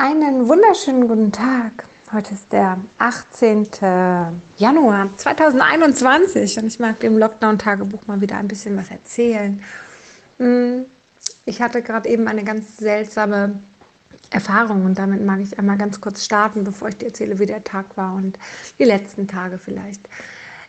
Einen 0.00 0.46
wunderschönen 0.46 1.08
guten 1.08 1.32
Tag. 1.32 1.88
Heute 2.12 2.32
ist 2.32 2.52
der 2.52 2.78
18. 2.98 3.66
Januar 4.56 5.08
2021 5.16 6.56
und 6.56 6.66
ich 6.68 6.78
mag 6.78 7.00
dem 7.00 7.18
Lockdown-Tagebuch 7.18 8.06
mal 8.06 8.20
wieder 8.20 8.36
ein 8.36 8.46
bisschen 8.46 8.76
was 8.76 8.92
erzählen. 8.92 9.60
Hm, 10.36 10.84
ich 11.46 11.60
hatte 11.60 11.82
gerade 11.82 12.08
eben 12.08 12.28
eine 12.28 12.44
ganz 12.44 12.76
seltsame 12.76 13.58
Erfahrung 14.30 14.84
und 14.84 14.96
damit 15.00 15.26
mag 15.26 15.40
ich 15.40 15.58
einmal 15.58 15.76
ganz 15.76 16.00
kurz 16.00 16.24
starten, 16.24 16.62
bevor 16.62 16.90
ich 16.90 16.98
dir 16.98 17.06
erzähle, 17.06 17.40
wie 17.40 17.46
der 17.46 17.64
Tag 17.64 17.96
war 17.96 18.14
und 18.14 18.38
die 18.78 18.84
letzten 18.84 19.26
Tage 19.26 19.58
vielleicht. 19.58 20.08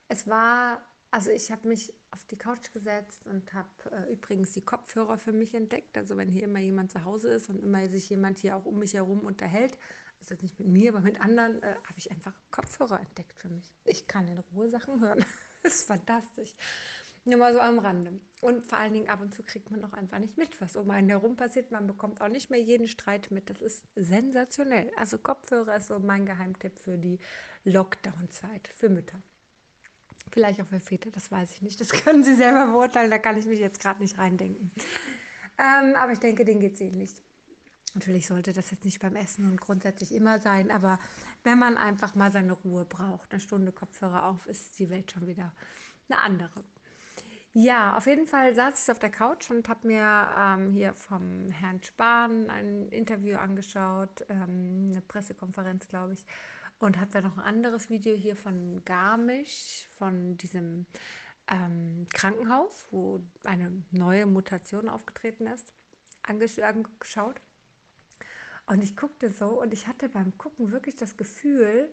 Es 0.07 0.27
war 0.27 0.82
also 1.12 1.32
ich 1.32 1.52
habe 1.52 1.68
mich 1.68 1.94
auf 2.12 2.25
die 2.25 2.38
Couch 2.38 2.71
gesetzt 2.71 3.25
und 3.25 3.52
habe 3.54 3.70
äh, 3.92 4.14
übrigens 4.14 4.54
die 4.54 4.62
Kopfhörer 4.62 5.18
für 5.18 5.32
mich 5.32 5.55
entdeckt. 5.55 5.98
Also 5.98 6.18
wenn 6.18 6.30
hier 6.30 6.43
immer 6.43 6.60
jemand 6.60 6.92
zu 6.92 7.04
Hause 7.04 7.30
ist 7.30 7.50
und 7.50 7.64
immer 7.64 7.89
sich 7.89 8.10
jemand 8.10 8.38
hier 8.38 8.55
auch 8.55 8.66
um 8.66 8.80
mich 8.80 8.93
herum 8.93 9.21
unterhält, 9.21 9.78
also 10.20 10.36
nicht 10.42 10.60
mit 10.60 10.68
mir, 10.68 10.92
aber 10.92 11.02
mit 11.02 11.19
anderen, 11.19 11.64
äh, 11.64 11.75
habe 11.75 11.97
ich 11.97 12.11
einfach 12.11 12.33
Kopfhörer 12.52 13.00
entdeckt 13.00 13.39
für 13.39 13.50
mich. 13.50 13.74
Ich 13.86 14.07
kann 14.07 14.28
in 14.28 14.38
Ruhe 14.38 14.69
Sachen 14.69 15.00
hören. 15.02 15.25
das 15.64 15.75
ist 15.75 15.88
fantastisch. 15.88 16.54
Nur 17.25 17.38
mal 17.38 17.54
so 17.54 17.60
am 17.60 17.80
Rande. 17.80 18.21
Und 18.41 18.66
vor 18.66 18.78
allen 18.78 18.94
Dingen 18.94 19.10
ab 19.10 19.21
und 19.21 19.33
zu 19.33 19.44
kriegt 19.44 19.71
man 19.71 19.83
auch 19.83 19.94
einfach 19.94 20.19
nicht 20.19 20.38
mit, 20.38 20.61
was 20.61 20.75
um 20.75 20.89
einen 20.91 21.10
herum 21.10 21.36
passiert. 21.36 21.71
Man 21.71 21.88
bekommt 21.88 22.21
auch 22.21 22.28
nicht 22.28 22.50
mehr 22.50 22.61
jeden 22.61 22.88
Streit 22.88 23.32
mit. 23.32 23.50
Das 23.50 23.61
ist 23.61 23.83
sensationell. 23.96 24.91
Also 24.96 25.18
Kopfhörer 25.18 25.75
ist 25.75 25.88
so 25.88 26.00
mein 26.00 26.25
Geheimtipp 26.25 26.80
für 26.80 26.97
die 26.97 27.19
Lockdown-Zeit 27.66 28.68
für 28.68 28.89
Mütter. 28.89 29.19
Vielleicht 30.32 30.61
auch 30.61 30.68
für 30.68 30.79
Väter, 30.79 31.11
das 31.11 31.32
weiß 31.32 31.54
ich 31.54 31.61
nicht. 31.61 31.79
Das 31.79 31.89
können 32.03 32.23
Sie 32.23 32.36
selber 32.36 32.67
beurteilen, 32.67 33.11
da 33.11 33.17
kann 33.17 33.38
ich 33.38 33.45
mich 33.45 33.59
jetzt 33.59 33.80
gerade 33.80 34.02
nicht 34.02 34.17
reindenken. 34.17 34.72
Ähm, 35.58 35.95
aber 35.95 36.14
ich 36.14 36.19
denke, 36.19 36.45
denen 36.45 36.61
geht 36.61 36.75
es 36.75 36.81
ähnlich. 36.81 37.11
Natürlich 37.95 38.28
sollte 38.28 38.53
das 38.53 38.69
jetzt 38.69 38.86
nicht 38.86 39.00
beim 39.00 39.16
Essen 39.16 39.50
und 39.50 39.59
grundsätzlich 39.59 40.14
immer 40.14 40.39
sein, 40.39 40.69
aber 40.69 41.00
wenn 41.44 41.58
man 41.58 41.75
einfach 41.75 42.14
mal 42.14 42.31
seine 42.31 42.53
Ruhe 42.53 42.85
braucht, 42.85 43.31
eine 43.31 43.39
Stunde 43.39 43.72
Kopfhörer 43.72 44.25
auf, 44.25 44.45
ist 44.45 44.77
die 44.77 44.91
Welt 44.91 45.11
schon 45.11 45.25
wieder 45.25 45.53
eine 46.07 46.22
andere. 46.22 46.63
Ja, 47.53 47.97
auf 47.97 48.05
jeden 48.05 48.28
Fall 48.28 48.53
saß 48.53 48.83
ich 48.83 48.92
auf 48.92 49.00
der 49.00 49.09
Couch 49.09 49.50
und 49.50 49.67
habe 49.67 49.88
mir 49.88 50.36
ähm, 50.38 50.69
hier 50.69 50.94
vom 50.94 51.50
Herrn 51.50 51.81
Spahn 51.81 52.50
ein 52.50 52.89
Interview 52.89 53.38
angeschaut, 53.38 54.23
ähm, 54.30 54.89
eine 54.91 55.02
Pressekonferenz, 55.02 55.88
glaube 55.88 56.14
ich, 56.14 56.25
und 56.78 57.00
habe 57.00 57.11
dann 57.11 57.23
noch 57.23 57.39
ein 57.39 57.44
anderes 57.44 57.89
Video 57.89 58.16
hier 58.16 58.36
von 58.36 58.86
Garmisch, 58.86 59.88
von 59.91 60.38
diesem 60.38 60.86
ähm, 61.47 62.06
Krankenhaus, 62.14 62.86
wo 62.91 63.19
eine 63.44 63.84
neue 63.89 64.28
Mutation 64.28 64.88
aufgetreten 64.88 65.47
ist, 65.47 65.73
angeschaut. 66.22 67.38
Und 68.67 68.84
ich 68.84 68.95
guckte 68.95 69.31
so 69.31 69.59
und 69.59 69.73
ich 69.73 69.88
hatte 69.88 70.09
beim 70.09 70.38
Gucken 70.38 70.72
wirklich 70.72 70.95
das 70.97 71.17
Gefühl, 71.17 71.89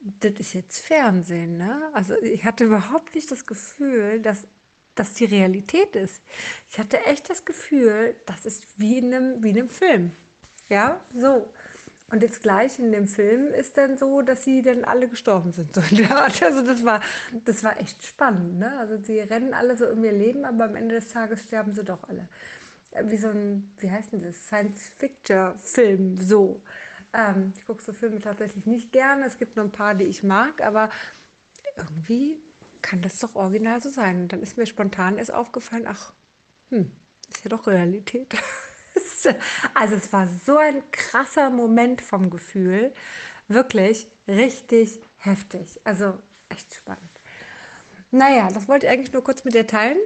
das 0.00 0.32
ist 0.32 0.52
jetzt 0.52 0.84
Fernsehen, 0.84 1.56
ne? 1.56 1.88
Also 1.94 2.14
ich 2.20 2.44
hatte 2.44 2.64
überhaupt 2.64 3.14
nicht 3.14 3.30
das 3.30 3.46
Gefühl, 3.46 4.20
dass 4.20 4.46
das 4.96 5.14
die 5.14 5.26
Realität 5.26 5.94
ist. 5.94 6.20
Ich 6.68 6.78
hatte 6.78 7.06
echt 7.06 7.30
das 7.30 7.44
Gefühl, 7.44 8.16
das 8.26 8.44
ist 8.44 8.66
wie 8.76 8.98
in 8.98 9.14
einem, 9.14 9.42
wie 9.42 9.50
in 9.50 9.58
einem 9.58 9.68
Film. 9.68 10.12
Ja, 10.68 11.00
so. 11.14 11.52
Und 12.08 12.22
jetzt 12.22 12.42
gleich 12.42 12.78
in 12.78 12.92
dem 12.92 13.08
Film 13.08 13.52
ist 13.52 13.76
dann 13.76 13.98
so, 13.98 14.22
dass 14.22 14.44
sie 14.44 14.62
dann 14.62 14.84
alle 14.84 15.08
gestorben 15.08 15.52
sind. 15.52 15.74
So 15.74 15.80
also 15.80 16.62
das 16.62 16.84
war, 16.84 17.00
das 17.44 17.64
war 17.64 17.80
echt 17.80 18.04
spannend. 18.04 18.58
Ne? 18.58 18.78
Also 18.78 19.02
sie 19.02 19.20
rennen 19.20 19.54
alle 19.54 19.76
so 19.76 19.88
um 19.88 20.04
ihr 20.04 20.12
Leben, 20.12 20.44
aber 20.44 20.64
am 20.64 20.76
Ende 20.76 20.94
des 20.96 21.12
Tages 21.12 21.44
sterben 21.44 21.72
sie 21.72 21.84
doch 21.84 22.08
alle. 22.08 22.28
Wie 23.02 23.16
so 23.16 23.28
ein, 23.28 23.74
wie 23.78 23.90
heißt 23.90 24.12
denn 24.12 24.22
das? 24.22 24.46
Science-Fiction-Film, 24.46 26.16
so. 26.16 26.62
Ähm, 27.12 27.52
ich 27.56 27.66
gucke 27.66 27.82
so 27.82 27.92
Filme 27.92 28.20
tatsächlich 28.20 28.66
nicht 28.66 28.92
gerne. 28.92 29.26
Es 29.26 29.38
gibt 29.38 29.56
nur 29.56 29.64
ein 29.64 29.72
paar, 29.72 29.94
die 29.94 30.04
ich 30.04 30.22
mag, 30.22 30.60
aber 30.60 30.90
irgendwie 31.76 32.40
kann 32.86 33.02
das 33.02 33.18
doch 33.18 33.34
original 33.34 33.82
so 33.82 33.90
sein. 33.90 34.22
Und 34.22 34.32
dann 34.32 34.42
ist 34.42 34.56
mir 34.56 34.66
spontan 34.66 35.18
erst 35.18 35.34
aufgefallen, 35.34 35.86
ach, 35.88 36.12
hm, 36.68 36.92
ist 37.28 37.42
ja 37.42 37.48
doch 37.48 37.66
Realität. 37.66 38.32
also 39.74 39.96
es 39.96 40.12
war 40.12 40.28
so 40.46 40.56
ein 40.56 40.88
krasser 40.92 41.50
Moment 41.50 42.00
vom 42.00 42.30
Gefühl. 42.30 42.94
Wirklich 43.48 44.06
richtig 44.28 45.00
heftig. 45.18 45.80
Also 45.82 46.20
echt 46.48 46.76
spannend. 46.76 47.02
Naja, 48.12 48.50
das 48.52 48.68
wollte 48.68 48.86
ich 48.86 48.92
eigentlich 48.92 49.12
nur 49.12 49.24
kurz 49.24 49.44
mit 49.44 49.54
dir 49.54 49.66
teilen. 49.66 49.98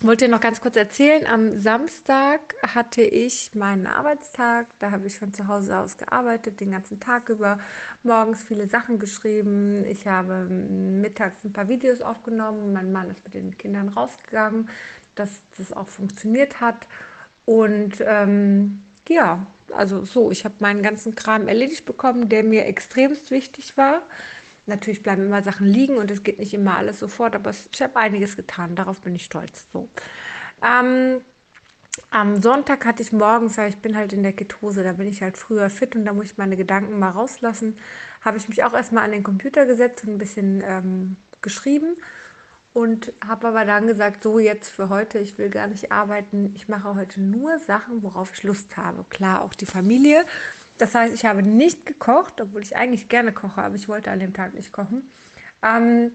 Wollte 0.00 0.24
dir 0.26 0.30
noch 0.30 0.40
ganz 0.40 0.60
kurz 0.60 0.76
erzählen, 0.76 1.24
am 1.26 1.56
Samstag 1.56 2.56
hatte 2.62 3.00
ich 3.00 3.54
meinen 3.54 3.86
Arbeitstag. 3.86 4.66
Da 4.80 4.90
habe 4.90 5.06
ich 5.06 5.18
von 5.18 5.32
zu 5.32 5.46
Hause 5.46 5.78
aus 5.78 5.96
gearbeitet, 5.96 6.60
den 6.60 6.72
ganzen 6.72 6.98
Tag 6.98 7.28
über. 7.28 7.60
Morgens 8.02 8.42
viele 8.42 8.66
Sachen 8.66 8.98
geschrieben. 8.98 9.84
Ich 9.86 10.06
habe 10.06 10.46
mittags 10.46 11.44
ein 11.44 11.52
paar 11.52 11.68
Videos 11.68 12.02
aufgenommen. 12.02 12.72
Mein 12.72 12.92
Mann 12.92 13.10
ist 13.10 13.24
mit 13.24 13.34
den 13.34 13.56
Kindern 13.56 13.88
rausgegangen, 13.88 14.68
dass 15.14 15.30
das 15.56 15.72
auch 15.72 15.88
funktioniert 15.88 16.60
hat. 16.60 16.88
Und 17.46 17.98
ähm, 18.00 18.82
ja, 19.08 19.46
also 19.72 20.04
so, 20.04 20.30
ich 20.32 20.44
habe 20.44 20.56
meinen 20.58 20.82
ganzen 20.82 21.14
Kram 21.14 21.46
erledigt 21.46 21.86
bekommen, 21.86 22.28
der 22.28 22.42
mir 22.42 22.66
extremst 22.66 23.30
wichtig 23.30 23.76
war. 23.76 24.02
Natürlich 24.66 25.02
bleiben 25.02 25.26
immer 25.26 25.42
Sachen 25.42 25.66
liegen 25.66 25.96
und 25.96 26.10
es 26.10 26.22
geht 26.22 26.38
nicht 26.38 26.54
immer 26.54 26.78
alles 26.78 26.98
sofort, 26.98 27.34
aber 27.34 27.50
ich 27.50 27.82
habe 27.82 27.96
einiges 27.96 28.36
getan, 28.36 28.76
darauf 28.76 29.00
bin 29.00 29.14
ich 29.14 29.24
stolz. 29.24 29.66
So. 29.72 29.88
Ähm, 30.62 31.20
am 32.10 32.42
Sonntag 32.42 32.84
hatte 32.86 33.02
ich 33.02 33.12
morgens, 33.12 33.56
weil 33.56 33.68
ich 33.68 33.78
bin 33.78 33.96
halt 33.96 34.12
in 34.12 34.22
der 34.22 34.32
Ketose, 34.32 34.82
da 34.82 34.92
bin 34.92 35.06
ich 35.06 35.22
halt 35.22 35.38
früher 35.38 35.70
fit 35.70 35.94
und 35.94 36.04
da 36.04 36.12
muss 36.12 36.26
ich 36.26 36.38
meine 36.38 36.56
Gedanken 36.56 36.98
mal 36.98 37.10
rauslassen, 37.10 37.76
habe 38.22 38.38
ich 38.38 38.48
mich 38.48 38.64
auch 38.64 38.72
erstmal 38.72 39.04
an 39.04 39.12
den 39.12 39.22
Computer 39.22 39.66
gesetzt 39.66 40.04
und 40.04 40.14
ein 40.14 40.18
bisschen 40.18 40.62
ähm, 40.66 41.16
geschrieben 41.42 41.96
und 42.72 43.12
habe 43.24 43.48
aber 43.48 43.64
dann 43.64 43.86
gesagt, 43.86 44.22
so 44.22 44.40
jetzt 44.40 44.68
für 44.68 44.88
heute, 44.88 45.20
ich 45.20 45.38
will 45.38 45.48
gar 45.48 45.68
nicht 45.68 45.92
arbeiten, 45.92 46.52
ich 46.56 46.68
mache 46.68 46.94
heute 46.96 47.20
nur 47.20 47.60
Sachen, 47.60 48.02
worauf 48.02 48.32
ich 48.32 48.42
Lust 48.42 48.76
habe. 48.76 49.04
Klar, 49.08 49.42
auch 49.42 49.54
die 49.54 49.66
Familie. 49.66 50.24
Das 50.78 50.94
heißt, 50.94 51.14
ich 51.14 51.24
habe 51.24 51.42
nicht 51.42 51.86
gekocht, 51.86 52.40
obwohl 52.40 52.62
ich 52.62 52.76
eigentlich 52.76 53.08
gerne 53.08 53.32
koche, 53.32 53.62
aber 53.62 53.76
ich 53.76 53.88
wollte 53.88 54.10
an 54.10 54.18
dem 54.18 54.34
Tag 54.34 54.54
nicht 54.54 54.72
kochen. 54.72 55.10
Ähm, 55.62 56.12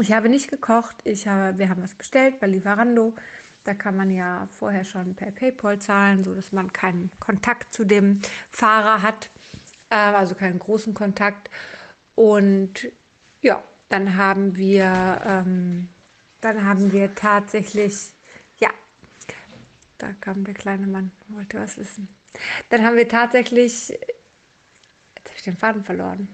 ich 0.00 0.12
habe 0.12 0.28
nicht 0.28 0.50
gekocht, 0.50 0.96
ich 1.04 1.26
habe, 1.26 1.58
wir 1.58 1.68
haben 1.68 1.82
was 1.82 1.94
bestellt 1.94 2.40
bei 2.40 2.46
Lieferando. 2.46 3.14
Da 3.64 3.74
kann 3.74 3.96
man 3.96 4.10
ja 4.10 4.48
vorher 4.50 4.84
schon 4.84 5.14
per 5.14 5.30
PayPal 5.30 5.78
zahlen, 5.78 6.22
so 6.22 6.34
dass 6.34 6.52
man 6.52 6.72
keinen 6.72 7.10
Kontakt 7.20 7.72
zu 7.72 7.84
dem 7.84 8.22
Fahrer 8.50 9.02
hat, 9.02 9.28
äh, 9.90 9.94
also 9.94 10.34
keinen 10.34 10.58
großen 10.58 10.94
Kontakt. 10.94 11.50
Und 12.14 12.90
ja, 13.42 13.62
dann 13.88 14.16
haben 14.16 14.56
wir, 14.56 15.20
ähm, 15.26 15.88
dann 16.40 16.64
haben 16.64 16.92
wir 16.92 17.14
tatsächlich, 17.14 18.12
ja, 18.58 18.70
da 19.98 20.12
kam 20.20 20.44
der 20.44 20.54
kleine 20.54 20.86
Mann, 20.86 21.12
wollte 21.28 21.58
was 21.58 21.78
wissen. 21.78 22.08
Dann 22.70 22.84
haben 22.84 22.96
wir 22.96 23.08
tatsächlich, 23.08 23.88
jetzt 23.88 25.24
habe 25.24 25.36
ich 25.36 25.42
den 25.42 25.56
Faden 25.56 25.84
verloren. 25.84 26.28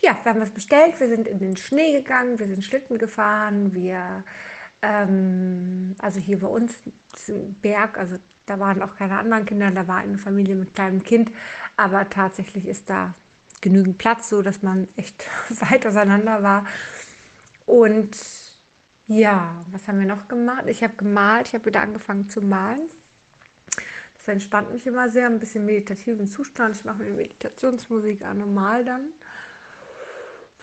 Ja, 0.00 0.18
wir 0.22 0.32
haben 0.32 0.40
was 0.40 0.50
bestellt, 0.50 0.98
wir 1.00 1.08
sind 1.08 1.26
in 1.26 1.38
den 1.38 1.56
Schnee 1.56 1.92
gegangen, 1.92 2.38
wir 2.38 2.46
sind 2.46 2.64
Schlitten 2.64 2.98
gefahren, 2.98 3.74
wir, 3.74 4.24
ähm, 4.82 5.96
also 5.98 6.20
hier 6.20 6.40
bei 6.40 6.46
uns 6.46 6.74
ein 7.28 7.54
Berg, 7.60 7.98
also 7.98 8.16
da 8.46 8.60
waren 8.60 8.82
auch 8.82 8.96
keine 8.96 9.18
anderen 9.18 9.44
Kinder, 9.44 9.70
da 9.70 9.88
war 9.88 9.98
eine 9.98 10.18
Familie 10.18 10.54
mit 10.54 10.74
kleinem 10.74 11.02
Kind, 11.02 11.32
aber 11.76 12.08
tatsächlich 12.08 12.66
ist 12.66 12.88
da 12.88 13.14
genügend 13.60 13.98
Platz, 13.98 14.28
so 14.28 14.42
dass 14.42 14.62
man 14.62 14.88
echt 14.96 15.24
weit 15.48 15.86
auseinander 15.86 16.42
war. 16.42 16.66
Und 17.66 18.16
ja, 19.08 19.64
was 19.72 19.88
haben 19.88 19.98
wir 19.98 20.06
noch 20.06 20.28
gemacht? 20.28 20.64
Ich 20.66 20.82
habe 20.82 20.94
gemalt, 20.94 21.48
ich 21.48 21.54
habe 21.54 21.66
wieder 21.66 21.82
angefangen 21.82 22.30
zu 22.30 22.40
malen. 22.40 22.88
Das 24.26 24.32
entspannt 24.32 24.72
mich 24.72 24.84
immer 24.88 25.08
sehr, 25.08 25.26
ein 25.26 25.38
bisschen 25.38 25.64
meditativen 25.64 26.26
Zustand. 26.26 26.74
Ich 26.74 26.84
mache 26.84 27.04
mir 27.04 27.12
Meditationsmusik 27.12 28.24
an 28.24 28.42
und 28.42 28.54
mal 28.54 28.84
dann. 28.84 29.12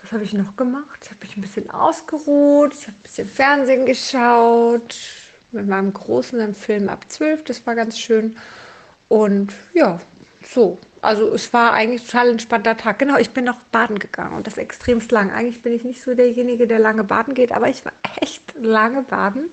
Was 0.01 0.11
habe 0.11 0.25
ich 0.25 0.33
noch 0.33 0.57
gemacht? 0.57 0.99
Ich 1.01 1.09
habe 1.11 1.21
mich 1.21 1.37
ein 1.37 1.41
bisschen 1.41 1.69
ausgeruht, 1.69 2.73
ich 2.73 2.87
habe 2.87 2.97
ein 2.97 3.03
bisschen 3.03 3.29
Fernsehen 3.29 3.85
geschaut, 3.85 4.97
mit 5.53 5.65
meinem 5.65 5.93
Großen 5.93 6.41
einen 6.41 6.55
Film 6.55 6.89
ab 6.89 7.05
12, 7.07 7.45
das 7.45 7.65
war 7.65 7.75
ganz 7.75 7.97
schön. 7.97 8.35
Und 9.07 9.53
ja, 9.73 10.01
so, 10.45 10.77
also 11.01 11.33
es 11.33 11.53
war 11.53 11.71
eigentlich 11.71 12.05
total 12.05 12.31
entspannter 12.31 12.75
Tag. 12.75 12.99
Genau, 12.99 13.17
ich 13.17 13.29
bin 13.29 13.45
noch 13.45 13.63
baden 13.71 13.97
gegangen 13.97 14.35
und 14.35 14.45
das 14.45 14.57
extremst 14.57 15.09
lang. 15.13 15.31
Eigentlich 15.31 15.61
bin 15.61 15.71
ich 15.71 15.85
nicht 15.85 16.01
so 16.01 16.15
derjenige, 16.15 16.67
der 16.67 16.79
lange 16.79 17.05
baden 17.05 17.33
geht, 17.33 17.53
aber 17.53 17.69
ich 17.69 17.85
war 17.85 17.93
echt 18.21 18.43
lange 18.59 19.03
baden 19.03 19.51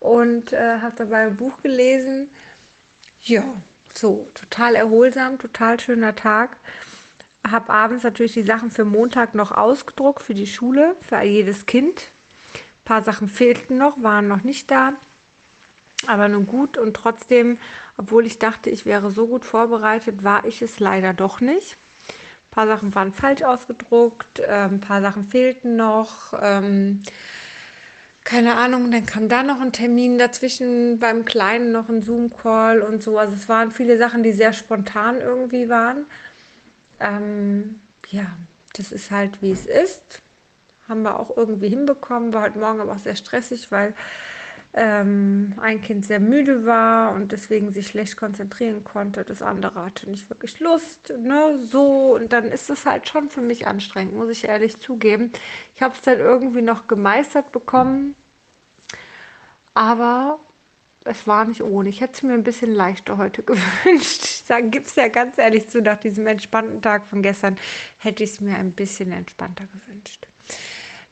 und 0.00 0.52
äh, 0.52 0.80
habe 0.80 0.96
dabei 0.96 1.28
ein 1.28 1.36
Buch 1.36 1.62
gelesen. 1.62 2.30
Ja, 3.24 3.44
so 3.94 4.28
total 4.34 4.74
erholsam, 4.74 5.38
total 5.38 5.80
schöner 5.80 6.14
Tag. 6.14 6.56
Habe 7.48 7.72
abends 7.72 8.04
natürlich 8.04 8.32
die 8.32 8.42
Sachen 8.42 8.70
für 8.70 8.84
Montag 8.84 9.34
noch 9.34 9.52
ausgedruckt 9.52 10.22
für 10.22 10.34
die 10.34 10.46
Schule, 10.46 10.96
für 11.00 11.20
jedes 11.22 11.66
Kind. 11.66 12.02
Ein 12.54 12.84
paar 12.84 13.02
Sachen 13.02 13.28
fehlten 13.28 13.78
noch, 13.78 14.02
waren 14.02 14.28
noch 14.28 14.44
nicht 14.44 14.70
da. 14.70 14.94
Aber 16.06 16.28
nun 16.28 16.46
gut 16.46 16.78
und 16.78 16.94
trotzdem, 16.94 17.58
obwohl 17.96 18.24
ich 18.26 18.38
dachte, 18.38 18.70
ich 18.70 18.86
wäre 18.86 19.10
so 19.10 19.26
gut 19.26 19.44
vorbereitet, 19.44 20.22
war 20.22 20.44
ich 20.44 20.62
es 20.62 20.78
leider 20.78 21.12
doch 21.12 21.40
nicht. 21.40 21.72
Ein 21.72 22.50
paar 22.50 22.66
Sachen 22.66 22.94
waren 22.94 23.12
falsch 23.12 23.42
ausgedruckt, 23.42 24.38
äh, 24.38 24.46
ein 24.46 24.80
paar 24.80 25.02
Sachen 25.02 25.24
fehlten 25.24 25.76
noch. 25.76 26.32
Keine 28.28 28.56
Ahnung, 28.56 28.90
dann 28.90 29.06
kam 29.06 29.30
da 29.30 29.42
noch 29.42 29.58
ein 29.58 29.72
Termin 29.72 30.18
dazwischen, 30.18 30.98
beim 30.98 31.24
Kleinen 31.24 31.72
noch 31.72 31.88
ein 31.88 32.02
Zoom-Call 32.02 32.82
und 32.82 33.02
so. 33.02 33.16
Also 33.18 33.32
es 33.32 33.48
waren 33.48 33.72
viele 33.72 33.96
Sachen, 33.96 34.22
die 34.22 34.32
sehr 34.32 34.52
spontan 34.52 35.22
irgendwie 35.22 35.70
waren. 35.70 36.04
Ähm, 37.00 37.80
ja, 38.10 38.36
das 38.74 38.92
ist 38.92 39.10
halt, 39.10 39.40
wie 39.40 39.50
es 39.50 39.64
ist. 39.64 40.20
Haben 40.90 41.04
wir 41.04 41.18
auch 41.18 41.34
irgendwie 41.38 41.70
hinbekommen. 41.70 42.34
War 42.34 42.42
heute 42.42 42.58
Morgen 42.58 42.80
aber 42.80 42.92
auch 42.92 42.98
sehr 42.98 43.16
stressig, 43.16 43.72
weil 43.72 43.94
ähm, 44.74 45.54
ein 45.60 45.80
Kind 45.80 46.04
sehr 46.04 46.20
müde 46.20 46.66
war 46.66 47.12
und 47.12 47.32
deswegen 47.32 47.72
sich 47.72 47.88
schlecht 47.88 48.16
konzentrieren 48.16 48.84
konnte. 48.84 49.24
Das 49.24 49.42
andere 49.42 49.84
hatte 49.84 50.08
nicht 50.10 50.28
wirklich 50.30 50.60
Lust. 50.60 51.12
Ne? 51.18 51.58
So, 51.58 52.16
und 52.16 52.32
dann 52.32 52.44
ist 52.44 52.70
es 52.70 52.84
halt 52.84 53.08
schon 53.08 53.28
für 53.28 53.40
mich 53.40 53.66
anstrengend, 53.66 54.14
muss 54.14 54.28
ich 54.28 54.44
ehrlich 54.44 54.78
zugeben. 54.80 55.32
Ich 55.74 55.82
habe 55.82 55.94
es 55.94 56.02
dann 56.02 56.18
irgendwie 56.18 56.62
noch 56.62 56.86
gemeistert 56.86 57.52
bekommen, 57.52 58.14
aber 59.74 60.38
es 61.04 61.26
war 61.26 61.44
nicht 61.46 61.62
ohne. 61.62 61.88
Ich 61.88 62.00
hätte 62.00 62.14
es 62.14 62.22
mir 62.22 62.34
ein 62.34 62.44
bisschen 62.44 62.74
leichter 62.74 63.16
heute 63.16 63.42
gewünscht. 63.44 64.46
Sage, 64.46 64.68
gibt 64.68 64.86
es 64.86 64.94
ja 64.94 65.08
ganz 65.08 65.38
ehrlich 65.38 65.68
zu, 65.68 65.82
nach 65.82 65.98
diesem 65.98 66.26
entspannten 66.26 66.82
Tag 66.82 67.06
von 67.06 67.22
gestern 67.22 67.58
hätte 67.98 68.24
ich 68.24 68.30
es 68.30 68.40
mir 68.40 68.56
ein 68.56 68.72
bisschen 68.72 69.12
entspannter 69.12 69.64
gewünscht. 69.66 70.26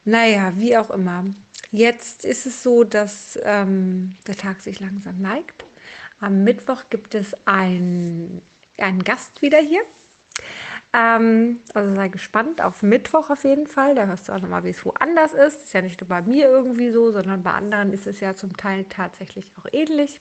Naja, 0.04 0.52
wie 0.56 0.76
auch 0.76 0.90
immer. 0.90 1.24
Jetzt 1.72 2.24
ist 2.24 2.46
es 2.46 2.62
so, 2.62 2.84
dass 2.84 3.38
ähm, 3.42 4.16
der 4.26 4.36
Tag 4.36 4.60
sich 4.60 4.80
langsam 4.80 5.20
neigt. 5.20 5.64
Am 6.20 6.44
Mittwoch 6.44 6.84
gibt 6.90 7.14
es 7.14 7.36
ein, 7.44 8.40
einen 8.78 9.02
Gast 9.04 9.42
wieder 9.42 9.58
hier. 9.58 9.82
Ähm, 10.92 11.60
also 11.74 11.94
sei 11.94 12.08
gespannt 12.08 12.62
auf 12.62 12.82
Mittwoch 12.82 13.30
auf 13.30 13.44
jeden 13.44 13.66
Fall. 13.66 13.94
Da 13.94 14.06
hörst 14.06 14.28
du 14.28 14.32
auch 14.32 14.40
nochmal, 14.40 14.64
wie 14.64 14.70
es 14.70 14.84
woanders 14.84 15.32
ist. 15.32 15.64
Ist 15.64 15.74
ja 15.74 15.82
nicht 15.82 16.00
nur 16.00 16.08
bei 16.08 16.22
mir 16.22 16.48
irgendwie 16.48 16.90
so, 16.90 17.10
sondern 17.10 17.42
bei 17.42 17.52
anderen 17.52 17.92
ist 17.92 18.06
es 18.06 18.20
ja 18.20 18.34
zum 18.34 18.56
Teil 18.56 18.84
tatsächlich 18.84 19.52
auch 19.58 19.66
ähnlich. 19.72 20.20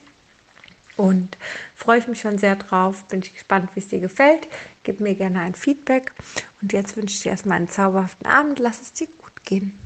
Und 0.96 1.36
freue 1.74 1.98
ich 1.98 2.08
mich 2.08 2.20
schon 2.20 2.38
sehr 2.38 2.56
drauf. 2.56 3.04
Bin 3.04 3.20
ich 3.20 3.34
gespannt, 3.34 3.70
wie 3.74 3.80
es 3.80 3.88
dir 3.88 4.00
gefällt. 4.00 4.48
Gib 4.82 5.00
mir 5.00 5.14
gerne 5.14 5.40
ein 5.40 5.54
Feedback. 5.54 6.12
Und 6.62 6.72
jetzt 6.72 6.96
wünsche 6.96 7.14
ich 7.14 7.22
dir 7.22 7.30
erstmal 7.30 7.58
einen 7.58 7.68
zauberhaften 7.68 8.26
Abend. 8.26 8.58
Lass 8.58 8.80
es 8.80 8.92
dir 8.92 9.06
gut 9.06 9.44
gehen. 9.44 9.78